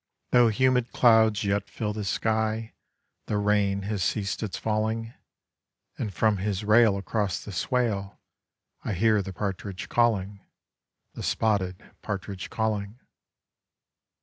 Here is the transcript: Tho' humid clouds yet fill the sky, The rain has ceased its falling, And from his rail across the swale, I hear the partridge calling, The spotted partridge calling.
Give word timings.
Tho' 0.31 0.47
humid 0.47 0.93
clouds 0.93 1.43
yet 1.43 1.69
fill 1.69 1.93
the 1.93 2.03
sky, 2.03 2.73
The 3.27 3.37
rain 3.37 3.83
has 3.83 4.03
ceased 4.03 4.41
its 4.41 4.57
falling, 4.57 5.13
And 5.95 6.11
from 6.11 6.37
his 6.37 6.63
rail 6.63 6.97
across 6.97 7.45
the 7.45 7.51
swale, 7.51 8.19
I 8.83 8.93
hear 8.93 9.21
the 9.21 9.31
partridge 9.31 9.89
calling, 9.89 10.39
The 11.13 11.21
spotted 11.21 11.83
partridge 12.01 12.49
calling. 12.49 12.99